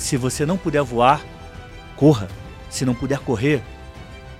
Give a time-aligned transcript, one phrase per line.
[0.00, 1.22] Se você não puder voar,
[1.94, 2.26] corra.
[2.70, 3.62] Se não puder correr,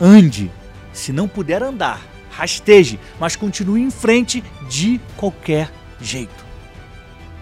[0.01, 0.51] ande.
[0.91, 5.71] Se não puder andar, rasteje, mas continue em frente de qualquer
[6.01, 6.47] jeito.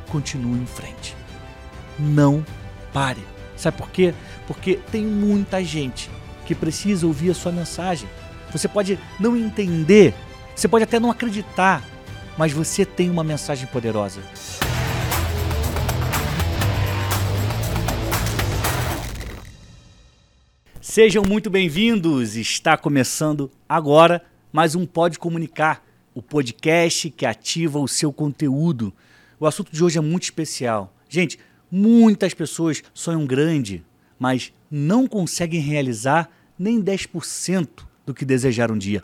[0.08, 1.16] Continue em frente.
[1.96, 2.44] Não
[2.92, 3.24] pare.
[3.56, 4.12] Sabe por quê?
[4.48, 6.10] Porque tem muita gente
[6.44, 8.08] que precisa ouvir a sua mensagem.
[8.50, 10.12] Você pode não entender,
[10.56, 11.84] você pode até não acreditar,
[12.36, 14.20] mas você tem uma mensagem poderosa.
[20.98, 22.34] Sejam muito bem-vindos!
[22.34, 24.20] Está começando agora
[24.52, 25.80] mais um Pode Comunicar,
[26.12, 28.92] o podcast que ativa o seu conteúdo.
[29.38, 30.92] O assunto de hoje é muito especial.
[31.08, 31.38] Gente,
[31.70, 33.86] muitas pessoas sonham grande,
[34.18, 37.68] mas não conseguem realizar nem 10%
[38.04, 39.00] do que desejaram um dia.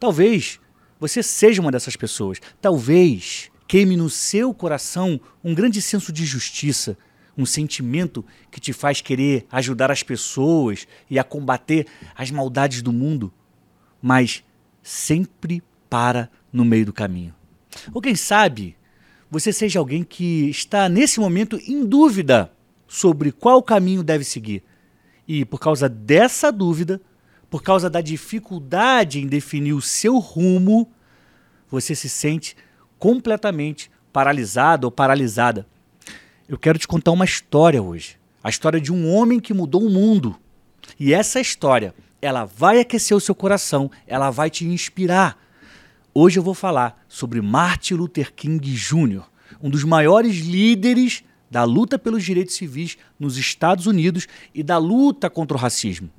[0.00, 0.58] Talvez
[0.98, 2.40] você seja uma dessas pessoas.
[2.58, 6.96] Talvez queime no seu coração um grande senso de justiça
[7.36, 12.92] um sentimento que te faz querer ajudar as pessoas e a combater as maldades do
[12.92, 13.32] mundo,
[14.00, 14.44] mas
[14.82, 17.34] sempre para no meio do caminho.
[17.92, 18.76] Ou quem sabe
[19.30, 22.52] você seja alguém que está nesse momento em dúvida
[22.86, 24.62] sobre qual caminho deve seguir.
[25.26, 27.00] E por causa dessa dúvida,
[27.50, 30.88] por causa da dificuldade em definir o seu rumo,
[31.68, 32.56] você se sente
[32.96, 35.66] completamente paralisado ou paralisada.
[36.46, 38.18] Eu quero te contar uma história hoje.
[38.42, 40.36] A história de um homem que mudou o mundo.
[41.00, 45.42] E essa história, ela vai aquecer o seu coração, ela vai te inspirar.
[46.12, 49.22] Hoje eu vou falar sobre Martin Luther King Jr.,
[49.62, 55.30] um dos maiores líderes da luta pelos direitos civis nos Estados Unidos e da luta
[55.30, 56.10] contra o racismo.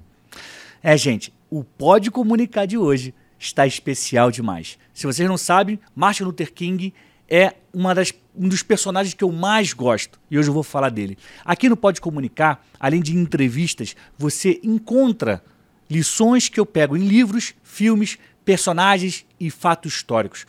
[0.82, 4.80] É, gente, o Pode Comunicar de hoje está especial demais.
[4.94, 6.94] Se vocês não sabem, Martin Luther King
[7.30, 10.90] é uma das, um dos personagens que eu mais gosto e hoje eu vou falar
[10.90, 11.18] dele.
[11.44, 15.44] Aqui no Pode Comunicar, além de entrevistas, você encontra
[15.90, 20.46] lições que eu pego em livros, filmes, personagens e fatos históricos.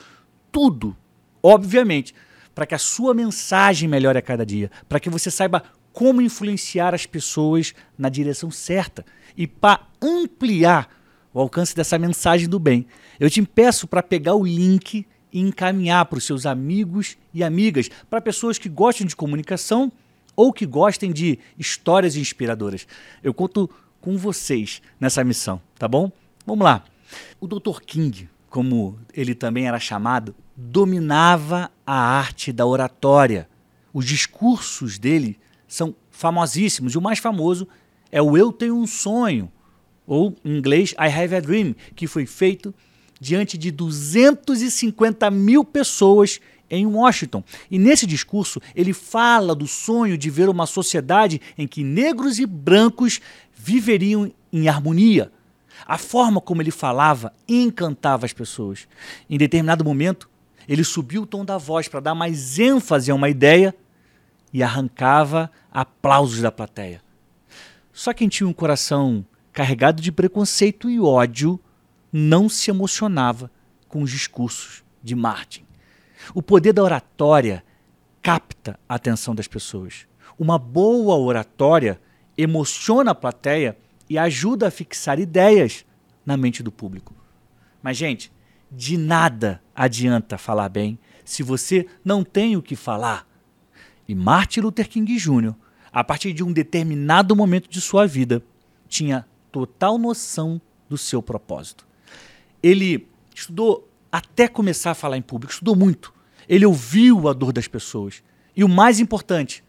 [0.51, 0.97] Tudo,
[1.43, 2.15] obviamente,
[2.55, 6.95] para que a sua mensagem melhore a cada dia, para que você saiba como influenciar
[6.95, 9.05] as pessoas na direção certa
[9.37, 10.89] e para ampliar
[11.33, 12.87] o alcance dessa mensagem do bem.
[13.21, 17.91] Eu te peço para pegar o link e encaminhar para os seus amigos e amigas,
[18.09, 19.93] para pessoas que gostem de comunicação
[20.35, 22.87] ou que gostem de histórias inspiradoras.
[23.23, 23.69] Eu conto
[24.01, 26.11] com vocês nessa missão, tá bom?
[26.47, 26.83] Vamos lá.
[27.39, 27.83] O Dr.
[27.85, 33.47] King, como ele também era chamado, dominava a arte da oratória.
[33.93, 35.39] Os discursos dele
[35.69, 36.95] são famosíssimos.
[36.95, 37.69] E o mais famoso
[38.11, 39.53] é o Eu Tenho um Sonho,
[40.07, 42.75] ou em inglês I Have a Dream, que foi feito
[43.21, 46.41] diante de 250 mil pessoas
[46.71, 47.43] em Washington.
[47.71, 52.47] E nesse discurso, ele fala do sonho de ver uma sociedade em que negros e
[52.47, 53.21] brancos
[53.55, 55.31] viveriam em harmonia.
[55.87, 58.89] A forma como ele falava encantava as pessoas.
[59.29, 60.29] Em determinado momento,
[60.69, 63.75] ele subiu o tom da voz para dar mais ênfase a uma ideia
[64.53, 67.03] e arrancava aplausos da plateia.
[67.93, 71.61] Só quem tinha um coração carregado de preconceito e ódio
[72.17, 73.51] não se emocionava
[73.87, 75.67] com os discursos de Martin.
[76.35, 77.63] O poder da oratória
[78.23, 80.07] capta a atenção das pessoas.
[80.39, 82.01] Uma boa oratória
[82.37, 83.77] emociona a plateia
[84.09, 85.85] e ajuda a fixar ideias
[86.25, 87.15] na mente do público.
[87.83, 88.33] Mas, gente,
[88.73, 93.29] de nada adianta falar bem se você não tem o que falar.
[94.09, 95.55] E Martin Luther King Jr.,
[95.93, 98.43] a partir de um determinado momento de sua vida,
[98.89, 101.86] tinha total noção do seu propósito.
[102.63, 106.13] Ele estudou até começar a falar em público, estudou muito.
[106.49, 108.23] Ele ouviu a dor das pessoas.
[108.57, 109.63] E o mais importante,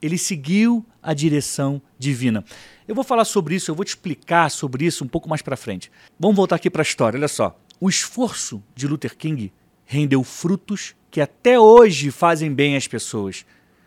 [0.00, 2.44] ele seguiu a direção divina.
[2.86, 5.56] Eu vou falar sobre isso, eu vou te explicar sobre isso um pouco mais para
[5.56, 5.90] frente.
[6.18, 7.58] Vamos voltar aqui para a história, olha só.
[7.80, 9.52] O esforço de Luther King
[9.86, 13.44] rendeu frutos que até hoje fazem bem às pessoas.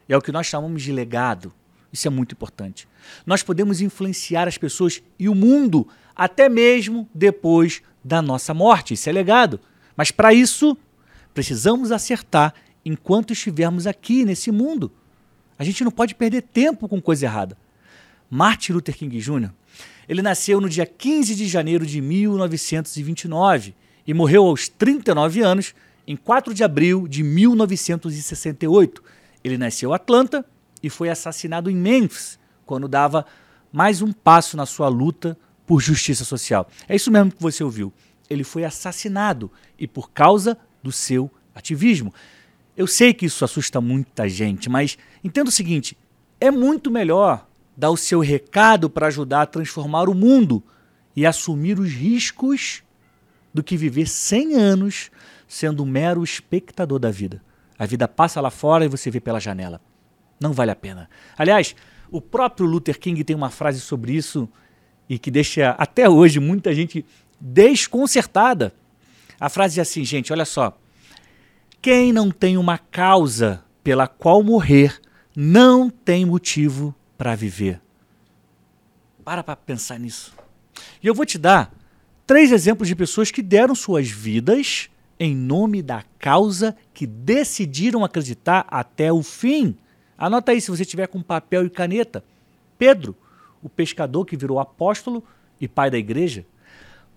[0.08, 1.54] É o que nós chamamos de legado.
[1.92, 2.88] Isso é muito importante.
[3.26, 8.94] Nós podemos influenciar as pessoas e o mundo até mesmo depois da nossa morte.
[8.94, 9.60] Isso é legado.
[9.98, 10.78] Mas para isso,
[11.34, 12.54] precisamos acertar
[12.86, 14.92] enquanto estivermos aqui nesse mundo.
[15.58, 17.58] A gente não pode perder tempo com coisa errada.
[18.30, 19.50] Martin Luther King Jr.
[20.08, 23.74] Ele nasceu no dia 15 de janeiro de 1929
[24.06, 25.74] e morreu aos 39 anos
[26.08, 29.04] em 4 de abril de 1968.
[29.44, 30.46] Ele nasceu em Atlanta
[30.84, 32.38] e foi assassinado em Memphis,
[32.68, 33.26] quando dava
[33.74, 36.70] mais um passo na sua luta por justiça social.
[36.88, 37.92] É isso mesmo que você ouviu.
[38.30, 42.14] Ele foi assassinado e por causa do seu ativismo.
[42.76, 45.98] Eu sei que isso assusta muita gente, mas entenda o seguinte:
[46.40, 50.64] é muito melhor dar o seu recado para ajudar a transformar o mundo
[51.16, 52.84] e assumir os riscos
[53.54, 55.12] do que viver 100 anos
[55.48, 57.42] sendo um mero espectador da vida.
[57.78, 59.82] A vida passa lá fora e você vê pela janela.
[60.40, 61.10] Não vale a pena.
[61.38, 61.76] Aliás,
[62.12, 64.50] o próprio Luther King tem uma frase sobre isso
[65.10, 67.06] e que deixa até hoje muita gente
[67.40, 68.74] desconcertada.
[69.40, 70.78] A frase é assim, gente, olha só.
[71.82, 75.00] Quem não tem uma causa pela qual morrer
[75.36, 77.82] não tem motivo para viver.
[79.24, 80.34] Para para pensar nisso.
[81.02, 81.72] E eu vou te dar
[82.26, 88.66] três exemplos de pessoas que deram suas vidas em nome da causa que decidiram acreditar
[88.70, 89.78] até o fim.
[90.18, 92.24] Anota aí se você tiver com papel e caneta.
[92.78, 93.16] Pedro,
[93.66, 95.24] o pescador que virou apóstolo
[95.60, 96.46] e pai da igreja.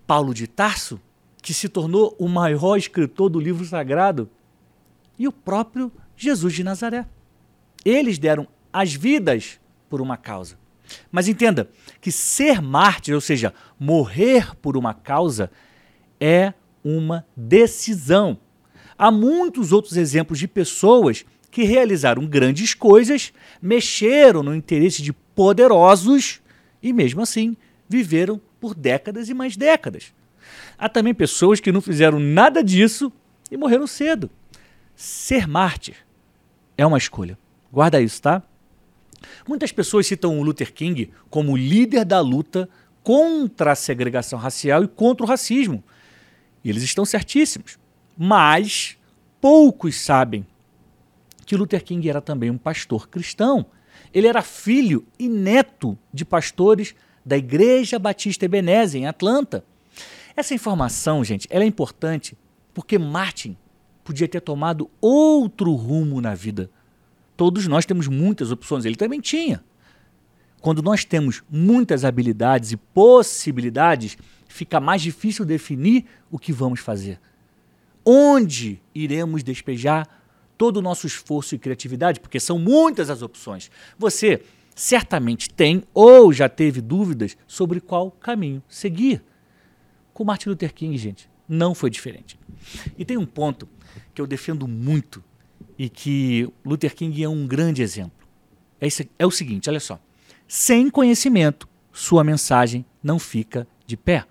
[0.07, 0.99] Paulo de Tarso,
[1.43, 4.27] que se tornou o maior escritor do livro sagrado.
[5.19, 7.05] E o próprio Jesus de Nazaré.
[7.85, 10.57] Eles deram as vidas por uma causa.
[11.11, 11.69] Mas entenda
[12.01, 15.51] que ser mártir, ou seja, morrer por uma causa,
[16.19, 16.51] é
[16.83, 18.39] uma decisão.
[18.97, 23.31] Há muitos outros exemplos de pessoas que realizaram grandes coisas,
[23.61, 26.41] mexeram no interesse de poderosos
[26.83, 27.55] e, mesmo assim,
[27.87, 30.13] viveram por décadas e mais décadas.
[30.77, 33.09] Há também pessoas que não fizeram nada disso
[33.49, 34.29] e morreram cedo.
[34.97, 35.95] Ser mártir
[36.77, 37.39] é uma escolha.
[37.71, 38.43] Guarda isso, tá?
[39.47, 42.67] Muitas pessoas citam o Luther King como líder da luta
[43.01, 45.81] contra a segregação racial e contra o racismo.
[46.65, 47.79] E eles estão certíssimos.
[48.17, 48.97] Mas
[49.39, 50.45] poucos sabem
[51.45, 53.65] que Luther King era também um pastor cristão.
[54.13, 59.63] Ele era filho e neto de pastores da Igreja Batista Ebenezer, em Atlanta.
[60.35, 62.37] Essa informação, gente, ela é importante
[62.73, 63.57] porque Martin
[64.03, 66.69] podia ter tomado outro rumo na vida.
[67.37, 69.63] Todos nós temos muitas opções, ele também tinha.
[70.61, 74.17] Quando nós temos muitas habilidades e possibilidades,
[74.47, 77.19] fica mais difícil definir o que vamos fazer.
[78.05, 80.07] Onde iremos despejar
[80.59, 82.19] todo o nosso esforço e criatividade?
[82.19, 83.71] Porque são muitas as opções.
[83.97, 84.43] Você
[84.75, 89.23] certamente tem ou já teve dúvidas sobre qual caminho seguir.
[90.13, 92.37] Com Martin Luther King, gente, não foi diferente.
[92.97, 93.69] E tem um ponto
[94.13, 95.23] que eu defendo muito
[95.77, 98.27] e que Luther King é um grande exemplo.
[98.81, 99.97] É, é o seguinte, olha só.
[100.45, 104.25] Sem conhecimento, sua mensagem não fica de pé.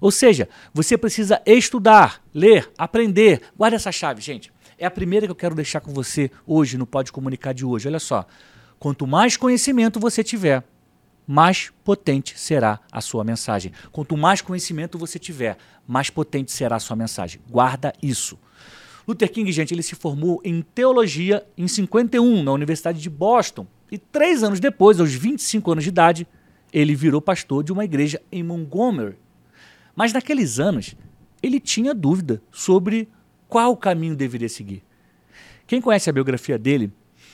[0.00, 3.42] Ou seja, você precisa estudar, ler, aprender.
[3.56, 4.53] Guarda essa chave, gente.
[4.78, 7.88] É a primeira que eu quero deixar com você hoje no Pode Comunicar de hoje.
[7.88, 8.26] Olha só.
[8.78, 10.64] Quanto mais conhecimento você tiver,
[11.26, 13.72] mais potente será a sua mensagem.
[13.92, 15.56] Quanto mais conhecimento você tiver,
[15.86, 17.40] mais potente será a sua mensagem.
[17.48, 18.38] Guarda isso.
[19.06, 23.66] Luther King, gente, ele se formou em teologia em 51 na Universidade de Boston.
[23.90, 26.26] E três anos depois, aos 25 anos de idade,
[26.72, 29.16] ele virou pastor de uma igreja em Montgomery.
[29.94, 30.96] Mas naqueles anos,
[31.42, 33.08] ele tinha dúvida sobre
[33.54, 34.82] qual caminho deveria seguir.
[35.64, 36.90] Quem conhece a biografia dele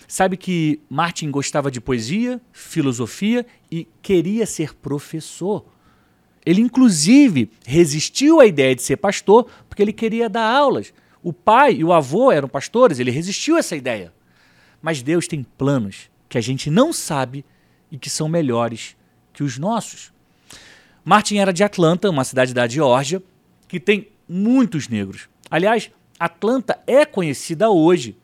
[0.06, 5.64] sabe que Martin gostava de poesia, filosofia e queria ser professor.
[6.44, 10.92] Ele, inclusive, resistiu à ideia de ser pastor porque ele queria dar aulas.
[11.22, 14.12] O pai e o avô eram pastores, ele resistiu a essa ideia.
[14.82, 17.46] Mas Deus tem planos que a gente não sabe
[17.90, 18.94] e que são melhores
[19.32, 20.12] que os nossos.
[21.02, 23.22] Martin era de Atlanta, uma cidade da Geórgia,
[23.66, 25.30] que tem muitos negros.
[25.50, 28.16] Aliás, Atlanta é conhecida hoje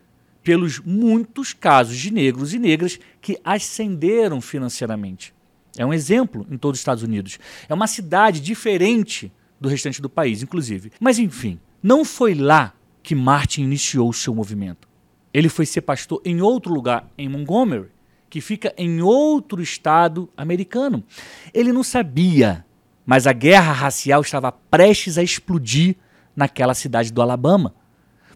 [0.43, 5.35] pelos muitos casos de negros e negras que ascenderam financeiramente.
[5.79, 7.38] É um exemplo em todos os Estados Unidos.
[7.69, 10.93] É uma cidade diferente do restante do país, inclusive.
[11.00, 14.87] Mas enfim, não foi lá que Martin iniciou o seu movimento.
[15.33, 17.88] Ele foi ser pastor em outro lugar, em Montgomery
[18.29, 21.03] que fica em outro estado americano.
[21.55, 22.65] Ele não sabia,
[23.05, 25.97] mas a guerra racial estava prestes a explodir
[26.35, 27.75] naquela cidade do Alabama.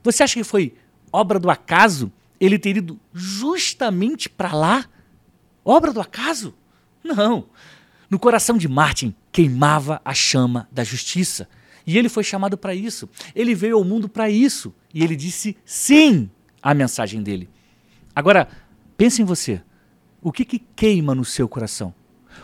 [0.02, 0.74] Você acha que foi
[1.12, 4.86] obra do acaso ele ter ido justamente para lá?
[5.64, 6.54] Obra do acaso?
[7.04, 7.46] Não.
[8.08, 11.48] No coração de Martin queimava a chama da justiça.
[11.86, 13.08] E ele foi chamado para isso.
[13.34, 14.74] Ele veio ao mundo para isso.
[14.92, 16.30] E ele disse sim
[16.62, 17.48] à mensagem dele.
[18.14, 18.48] Agora,
[18.96, 19.62] pense em você.
[20.22, 21.94] O que, que queima no seu coração?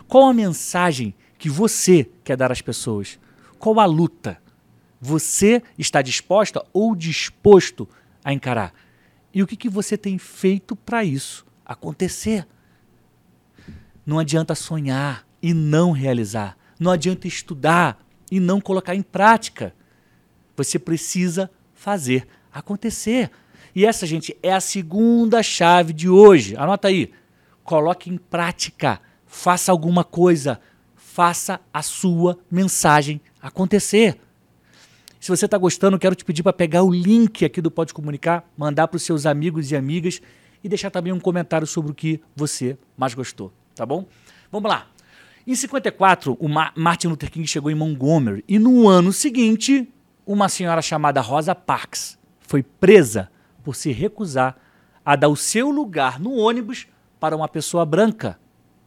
[0.09, 3.19] Qual a mensagem que você quer dar às pessoas?
[3.59, 4.41] Qual a luta?
[5.01, 7.89] Você está disposta ou disposto
[8.25, 8.73] a encarar?
[9.33, 12.47] E o que, que você tem feito para isso acontecer?
[14.05, 16.57] Não adianta sonhar e não realizar.
[16.79, 19.75] Não adianta estudar e não colocar em prática.
[20.57, 23.31] Você precisa fazer acontecer.
[23.75, 26.57] E essa, gente, é a segunda chave de hoje.
[26.57, 27.13] Anota aí
[27.67, 29.01] coloque em prática.
[29.29, 30.61] faça alguma coisa,
[30.95, 34.19] faça a sua mensagem acontecer.
[35.19, 38.45] Se você está gostando, quero te pedir para pegar o link aqui do Pode Comunicar,
[38.57, 40.21] mandar para os seus amigos e amigas
[40.63, 44.07] e deixar também um comentário sobre o que você mais gostou, tá bom?
[44.51, 44.87] Vamos lá.
[45.47, 49.89] Em 54, o Ma Martin Luther King chegou em Montgomery e no ano seguinte,
[50.27, 53.31] uma senhora chamada Rosa Parks foi presa
[53.63, 54.57] por se recusar
[55.05, 56.89] a dar o seu lugar no ônibus
[57.21, 58.39] para uma pessoa branca.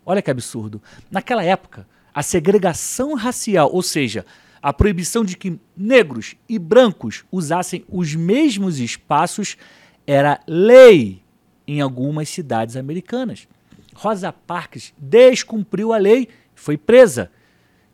[0.05, 0.81] Olha que absurdo.
[1.09, 4.25] Naquela época, a segregação racial, ou seja,
[4.61, 9.57] a proibição de que negros e brancos usassem os mesmos espaços,
[10.05, 11.21] era lei
[11.67, 13.47] em algumas cidades americanas.
[13.93, 16.23] Rosa Parks descumpriu a lei
[16.55, 17.31] e foi presa.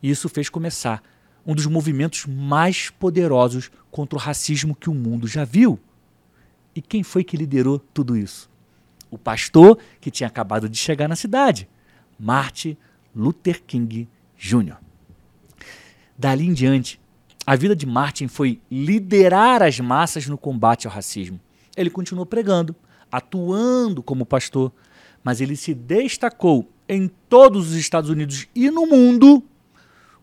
[0.02, 1.04] Isso fez começar
[1.46, 5.80] um dos movimentos mais poderosos contra o racismo que o mundo já viu.
[6.76, 8.50] E quem foi que liderou tudo isso?
[9.12, 11.70] O pastor que tinha acabado de chegar na cidade,
[12.20, 12.76] Martin
[13.16, 14.08] Luther King
[14.38, 14.85] Jr.
[16.18, 17.00] Dali em diante,
[17.46, 21.40] a vida de Martin foi liderar as massas no combate ao racismo.
[21.76, 22.76] Ele continuou pregando,
[23.12, 24.72] atuando como pastor,
[25.24, 29.44] mas ele se destacou em todos os Estados Unidos e no mundo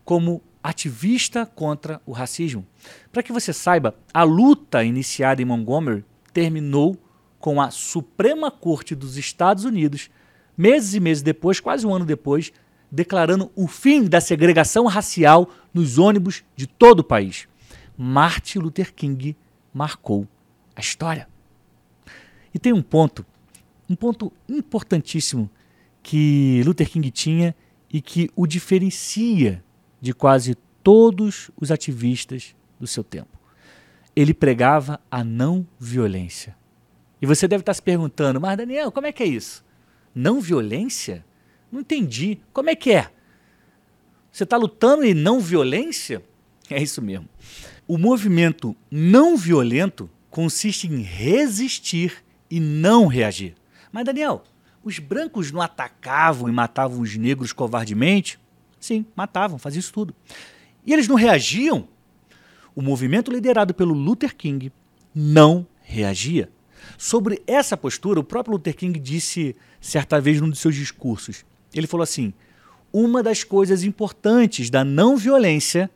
[0.04, 2.66] como ativista contra o racismo.
[3.12, 6.96] Para que você saiba, a luta iniciada em Montgomery terminou
[7.38, 10.08] com a Suprema Corte dos Estados Unidos,
[10.56, 12.52] meses e meses depois, quase um ano depois,
[12.92, 17.48] declarando o fim da segregação racial nos ônibus de todo o país.
[17.96, 19.34] Martin Luther King
[19.72, 20.28] marcou
[20.76, 21.26] a história.
[22.54, 23.24] E tem um ponto,
[23.88, 25.50] um ponto importantíssimo
[26.02, 27.56] que Luther King tinha
[27.90, 29.64] e que o diferencia
[30.00, 33.42] de quase todos os ativistas do seu tempo
[34.14, 36.56] ele pregava a não violência.
[37.20, 39.64] E você deve estar se perguntando, mas Daniel, como é que é isso?
[40.14, 41.24] Não violência?
[41.72, 42.38] Não entendi.
[42.52, 43.10] Como é que é?
[44.30, 46.22] Você está lutando em não violência?
[46.70, 47.28] É isso mesmo.
[47.88, 53.54] O movimento não violento consiste em resistir e não reagir.
[53.90, 54.44] Mas, Daniel,
[54.84, 58.38] os brancos não atacavam e matavam os negros covardemente?
[58.78, 60.14] Sim, matavam, faziam isso tudo.
[60.86, 61.88] E eles não reagiam?
[62.74, 64.72] o movimento liderado pelo Luther King
[65.14, 66.50] não reagia.
[66.98, 71.44] Sobre essa postura, o próprio Luther King disse certa vez num de seus discursos.
[71.74, 72.32] Ele falou assim:
[72.92, 75.90] uma das coisas importantes da não violência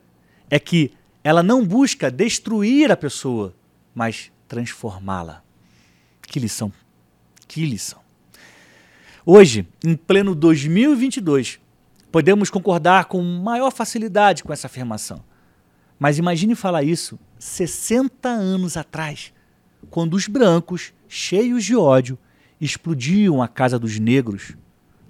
[0.49, 0.91] é que
[1.23, 3.53] ela não busca destruir a pessoa,
[3.93, 5.43] mas transformá-la.
[6.21, 6.71] Que lição!
[7.47, 7.99] Que lição!
[9.25, 11.59] Hoje, em pleno 2022,
[12.11, 15.23] podemos concordar com maior facilidade com essa afirmação.
[15.99, 19.33] Mas imagine falar isso 60 anos atrás,
[19.89, 22.17] quando os brancos, cheios de ódio,
[22.59, 24.55] explodiam a casa dos negros,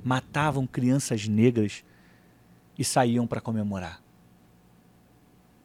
[0.04, 1.84] matavam crianças negras
[2.78, 4.02] e saíam para comemorar.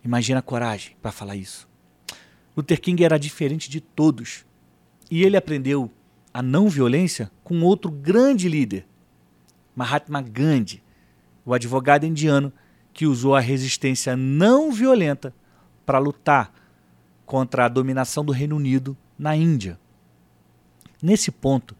[0.04, 1.68] Imagina a coragem para falar isso.
[2.56, 4.44] Luther King era diferente de todos
[5.10, 5.90] e ele aprendeu
[6.32, 8.86] a não violência com outro grande líder,
[9.76, 10.82] Mahatma Gandhi,
[11.44, 12.52] o advogado indiano
[12.92, 15.34] que usou a resistência não violenta
[15.84, 16.52] para lutar
[17.24, 19.78] contra a dominação do Reino Unido na Índia.
[21.02, 21.76] Nesse ponto,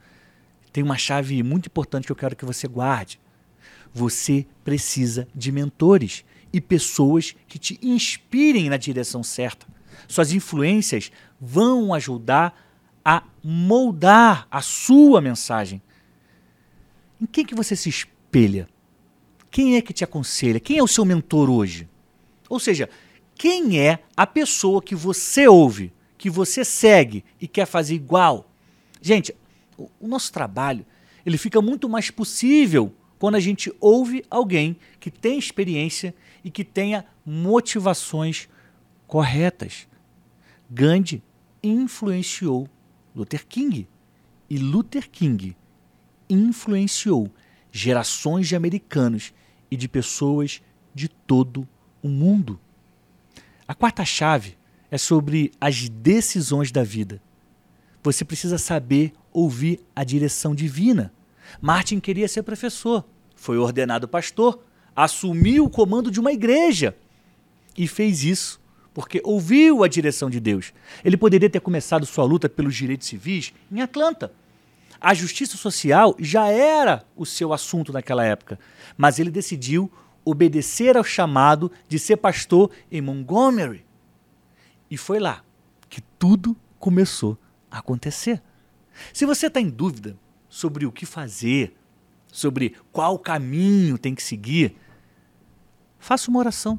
[0.72, 3.20] tem uma chave muito importante que eu quero que você guarde.
[3.92, 9.66] Você precisa de mentores e pessoas que te inspirem na direção certa.
[10.08, 12.58] Suas influências vão ajudar
[13.04, 15.82] a moldar a sua mensagem.
[17.20, 18.68] Em quem que você se espelha?
[19.50, 20.58] Quem é que te aconselha?
[20.58, 21.88] Quem é o seu mentor hoje?
[22.48, 22.88] Ou seja,
[23.34, 28.50] quem é a pessoa que você ouve, que você segue e quer fazer igual?
[29.00, 29.34] Gente,
[30.00, 30.84] o, nosso trabalho
[31.24, 36.64] ele fica muito mais possível quando a gente ouve alguém que tem experiência e que
[36.64, 38.48] tenha motivações
[39.06, 39.86] corretas.
[40.68, 41.22] Gandhi
[41.62, 42.68] influenciou
[43.14, 43.86] Luther King
[44.50, 45.56] e Luther King
[46.28, 47.30] influenciou
[47.70, 49.32] gerações de americanos
[49.70, 50.60] e de pessoas
[50.94, 51.68] de todo
[52.02, 52.58] o mundo.
[53.66, 54.56] A quarta chave
[54.90, 57.22] é sobre as decisões da vida.
[58.02, 61.12] Você precisa saber ouvir a direção divina.
[61.60, 63.04] Martin queria ser professor,
[63.34, 64.62] foi ordenado pastor,
[64.94, 66.96] assumiu o comando de uma igreja
[67.76, 68.60] e fez isso
[68.94, 70.72] porque ouviu a direção de Deus.
[71.02, 74.30] Ele poderia ter começado sua luta pelos direitos civis em Atlanta,
[75.02, 78.56] a justiça social já era o seu assunto naquela época,
[78.96, 79.90] mas ele decidiu
[80.24, 83.84] obedecer ao chamado de ser pastor em Montgomery.
[84.88, 85.42] E foi lá
[85.90, 87.36] que tudo começou
[87.78, 88.42] acontecer.
[89.12, 90.16] Se você está em dúvida
[90.48, 91.74] sobre o que fazer,
[92.30, 94.76] sobre qual caminho tem que seguir,
[95.98, 96.78] faça uma oração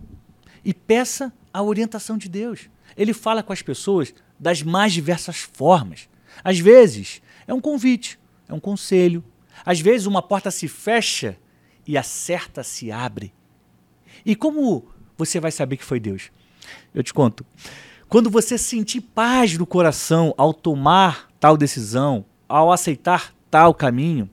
[0.63, 2.69] e peça a orientação de Deus.
[2.95, 6.09] Ele fala com as pessoas das mais diversas formas.
[6.43, 9.23] Às vezes é um convite, é um conselho.
[9.65, 11.37] Às vezes uma porta se fecha
[11.85, 13.33] e a certa se abre.
[14.25, 16.31] E como você vai saber que foi Deus?
[16.93, 17.45] Eu te conto.
[18.07, 24.29] Quando você sentir paz no coração ao tomar tal decisão, ao aceitar tal caminho,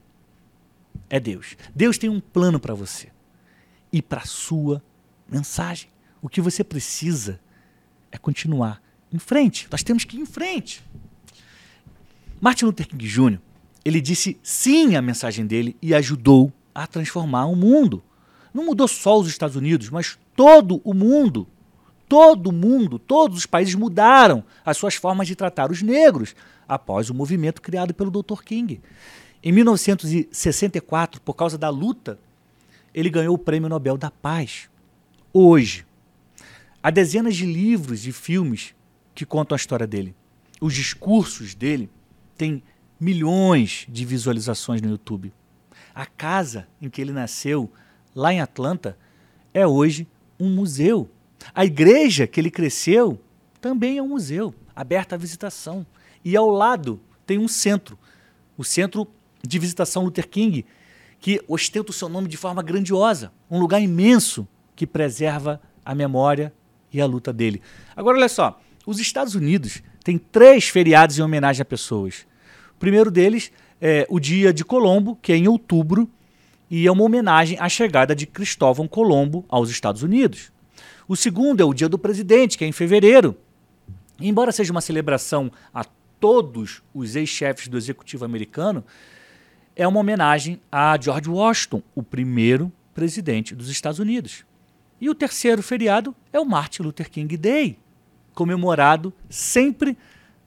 [1.09, 1.57] é Deus.
[1.75, 3.09] Deus tem um plano para você
[3.91, 4.81] e para sua
[5.29, 5.89] mensagem.
[6.21, 7.39] O que você precisa
[8.11, 9.67] é continuar em frente.
[9.71, 10.83] Nós temos que ir em frente.
[12.39, 13.39] Martin Luther King Jr.,
[13.83, 18.03] ele disse sim à mensagem dele e ajudou a transformar o mundo.
[18.53, 21.47] Não mudou só os Estados Unidos, mas todo o mundo.
[22.11, 26.35] Todo mundo, todos os países mudaram as suas formas de tratar os negros
[26.67, 28.43] após o movimento criado pelo Dr.
[28.43, 28.81] King.
[29.41, 32.19] Em 1964, por causa da luta,
[32.93, 34.69] ele ganhou o Prêmio Nobel da Paz.
[35.31, 35.85] Hoje,
[36.83, 38.75] há dezenas de livros e filmes
[39.15, 40.13] que contam a história dele.
[40.59, 41.89] Os discursos dele
[42.35, 42.61] têm
[42.99, 45.31] milhões de visualizações no YouTube.
[45.95, 47.71] A casa em que ele nasceu,
[48.13, 48.97] lá em Atlanta,
[49.53, 50.05] é hoje
[50.37, 51.09] um museu.
[51.53, 53.19] A igreja que ele cresceu
[53.59, 55.85] também é um museu, aberto à visitação.
[56.23, 57.97] E ao lado tem um centro,
[58.57, 59.07] o Centro
[59.41, 60.65] de Visitação Luther King,
[61.19, 66.53] que ostenta o seu nome de forma grandiosa, um lugar imenso que preserva a memória
[66.91, 67.61] e a luta dele.
[67.95, 72.25] Agora, olha só, os Estados Unidos têm três feriados em homenagem a pessoas.
[72.75, 76.09] O primeiro deles é o Dia de Colombo, que é em outubro,
[76.69, 80.51] e é uma homenagem à chegada de Cristóvão Colombo aos Estados Unidos.
[81.07, 83.35] O segundo é o Dia do Presidente, que é em fevereiro.
[84.19, 85.83] embora seja uma celebração a
[86.19, 88.83] todos os ex-chefes do executivo americano,
[89.75, 94.45] é uma homenagem a George Washington, o primeiro presidente dos Estados Unidos.
[94.99, 97.79] E o terceiro feriado é o Martin Luther King Day,
[98.35, 99.97] comemorado sempre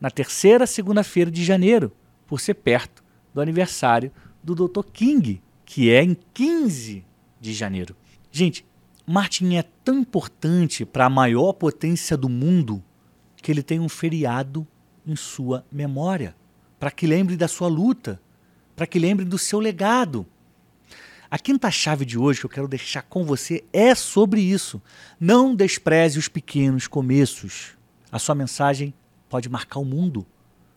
[0.00, 1.90] na terceira segunda-feira de janeiro,
[2.26, 4.12] por ser perto do aniversário
[4.42, 4.84] do Dr.
[4.92, 7.04] King, que é em 15
[7.40, 7.96] de janeiro.
[8.30, 8.64] Gente,
[9.06, 12.82] Martin é tão importante para a maior potência do mundo
[13.36, 14.66] que ele tem um feriado
[15.06, 16.34] em sua memória,
[16.80, 18.18] para que lembre da sua luta,
[18.74, 20.26] para que lembre do seu legado.
[21.30, 24.80] A quinta chave de hoje que eu quero deixar com você é sobre isso.
[25.20, 27.76] Não despreze os pequenos começos.
[28.10, 28.94] A sua mensagem
[29.28, 30.26] pode marcar o mundo.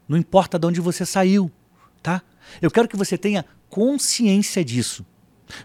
[0.06, 1.50] Não importa de onde você saiu,
[2.04, 2.22] tá?
[2.62, 5.06] Eu quero que você tenha consciência disso.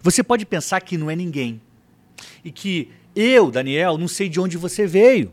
[0.01, 1.61] Você pode pensar que não é ninguém
[2.45, 5.33] e que eu, Daniel, não sei de onde você veio.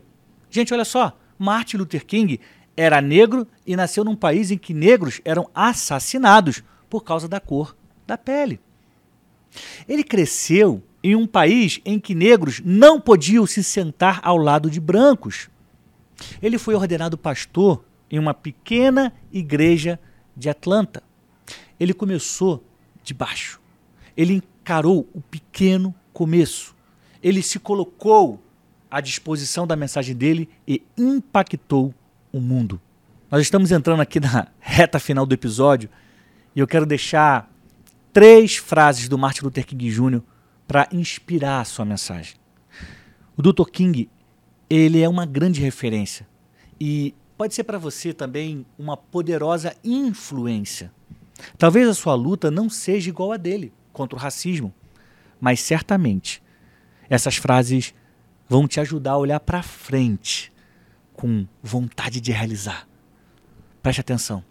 [0.50, 2.40] Gente, olha só, Martin Luther King
[2.76, 7.76] era negro e nasceu num país em que negros eram assassinados por causa da cor
[8.06, 8.60] da pele.
[9.88, 14.80] Ele cresceu em um país em que negros não podiam se sentar ao lado de
[14.80, 15.48] brancos.
[16.42, 19.98] Ele foi ordenado pastor em uma pequena igreja
[20.36, 21.02] de Atlanta.
[21.78, 22.62] Ele começou
[23.02, 23.60] de baixo.
[24.16, 26.74] Ele encarou o pequeno começo.
[27.22, 28.42] Ele se colocou
[28.90, 31.94] à disposição da mensagem dele e impactou
[32.32, 32.80] o mundo.
[33.30, 35.88] Nós estamos entrando aqui na reta final do episódio
[36.54, 37.48] e eu quero deixar
[38.12, 40.20] três frases do Martin Luther King Jr.
[40.66, 42.34] para inspirar a sua mensagem.
[43.36, 43.70] O Dr.
[43.70, 44.10] King,
[44.68, 46.26] ele é uma grande referência
[46.80, 50.92] e pode ser para você também uma poderosa influência.
[51.56, 54.74] Talvez a sua luta não seja igual a dele contra o racismo,
[55.40, 56.42] mas certamente
[57.10, 57.92] essas frases
[58.48, 60.52] vão te ajudar a olhar para frente
[61.12, 62.88] com vontade de realizar.
[63.82, 64.44] Preste atenção.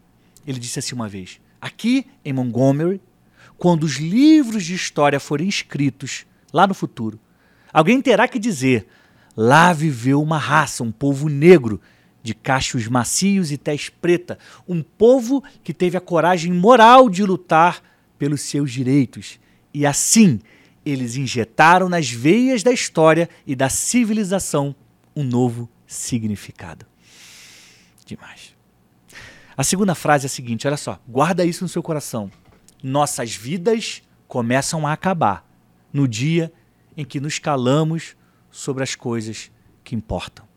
[0.45, 3.01] Ele disse assim uma vez: aqui em Montgomery,
[3.57, 7.19] quando os livros de história forem escritos lá no futuro,
[7.71, 8.87] alguém terá que dizer:
[9.35, 11.79] lá viveu uma raça, um povo negro
[12.21, 17.81] de cachos macios e tez preta, um povo que teve a coragem moral de lutar
[18.17, 19.39] pelos seus direitos.
[19.73, 20.39] E assim,
[20.85, 24.75] eles injetaram nas veias da história e da civilização
[25.15, 26.85] um novo significado.
[28.05, 28.55] Demais.
[29.55, 32.31] A segunda frase é a seguinte: olha só, guarda isso no seu coração.
[32.81, 35.45] Nossas vidas começam a acabar
[35.91, 36.51] no dia
[36.95, 38.15] em que nos calamos
[38.49, 39.51] sobre as coisas
[39.83, 40.47] que importam.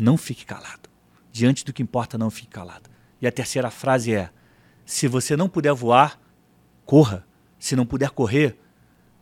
[0.00, 0.88] Não fique calado.
[1.32, 2.88] Diante do que importa, não fique calado.
[3.20, 4.30] E a terceira frase é:
[4.84, 6.20] se você não puder voar,
[6.84, 7.26] corra.
[7.58, 8.58] Se não puder correr,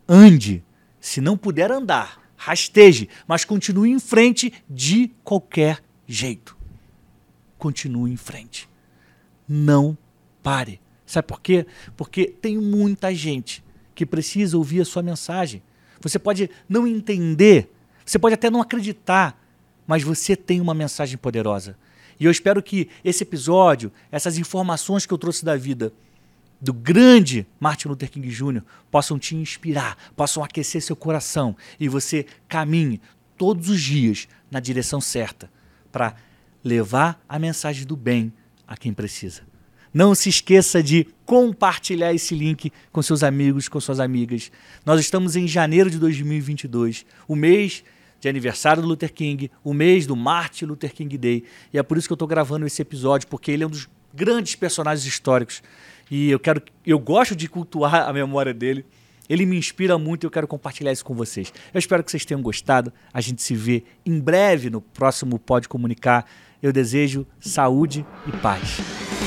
[0.09, 0.65] ande.
[1.01, 6.57] Se não puder andar, rasteje, mas continue em frente de qualquer jeito.
[7.59, 8.69] Continue em frente.
[9.49, 9.97] Não
[10.43, 10.81] pare.
[11.07, 11.67] Sabe por quê?
[11.97, 13.63] Porque tem muita gente
[13.95, 15.63] que precisa ouvir a sua mensagem.
[16.01, 17.71] Você pode não entender,
[18.05, 19.41] você pode até não acreditar,
[19.87, 21.77] mas você tem uma mensagem poderosa.
[22.19, 25.93] E eu espero que esse episódio, essas informações que eu trouxe da vida
[26.65, 28.63] do grande Martin Luther King Jr.
[28.91, 33.03] possam te inspirar, possam aquecer seu coração e você caminhe
[33.37, 35.51] todos os dias na direção certa
[35.93, 36.17] para
[36.65, 38.33] levar a mensagem do bem
[38.67, 39.43] a quem precisa.
[39.93, 44.51] Não se esqueça de compartilhar esse link com seus amigos, com suas amigas.
[44.87, 47.85] Nós estamos em janeiro de 2022, o mês
[48.19, 51.45] de aniversário do Luther King, o mês do Martin Luther King Day.
[51.73, 53.87] E é por isso que eu estou gravando esse episódio, porque ele é um dos
[54.15, 55.63] grandes personagens históricos.
[56.11, 58.85] E eu quero, eu gosto de cultuar a memória dele.
[59.29, 61.53] Ele me inspira muito e eu quero compartilhar isso com vocês.
[61.73, 62.93] Eu espero que vocês tenham gostado.
[63.13, 66.27] A gente se vê em breve no próximo Pode Comunicar.
[66.63, 69.24] Eu desejo saúde e paz.